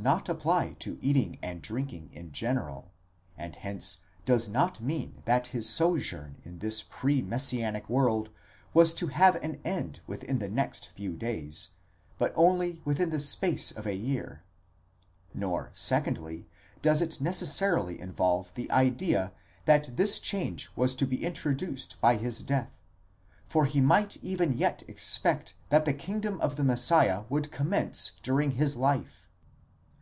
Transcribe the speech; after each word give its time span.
not 0.00 0.26
apply 0.26 0.72
to 0.78 0.98
eating 1.02 1.38
and 1.42 1.60
drinking 1.60 2.08
in 2.14 2.32
general, 2.32 2.90
and 3.36 3.56
hence 3.56 3.98
does 4.24 4.48
not 4.48 4.80
mean 4.80 5.20
that 5.26 5.48
his 5.48 5.68
sojourn 5.68 6.36
in 6.44 6.60
this 6.60 6.80
pre 6.82 7.20
messianic 7.20 7.90
world 7.90 8.30
was 8.72 8.94
to 8.94 9.08
have 9.08 9.36
an 9.44 9.60
end 9.66 10.00
within 10.06 10.38
the 10.38 10.48
next 10.48 10.88
few 10.92 11.14
days, 11.14 11.68
but 12.16 12.32
only 12.34 12.80
within 12.86 13.10
the 13.10 13.20
space 13.20 13.70
of 13.70 13.86
a 13.86 13.94
year; 13.94 14.42
nor, 15.34 15.70
secondly, 15.74 16.48
does 16.80 17.02
it 17.02 17.18
neces 17.20 17.48
sarily 17.52 17.98
involve 17.98 18.54
the 18.54 18.70
idea 18.70 19.30
that 19.66 19.94
this 19.98 20.18
change 20.18 20.70
was 20.74 20.94
to 20.94 21.04
be 21.06 21.22
introduced 21.22 22.00
by 22.00 22.16
his 22.16 22.38
death, 22.42 22.72
for 23.44 23.66
he 23.66 23.80
might 23.82 24.16
even 24.22 24.54
yet 24.54 24.82
expect 24.88 25.52
that 25.68 25.84
the 25.84 25.92
kingdom 25.94 26.40
of 26.40 26.56
the 26.56 26.64
Messiah 26.64 27.24
would 27.28 27.52
commence 27.52 28.12
during 28.22 28.52
his 28.52 28.74
life. 28.74 29.28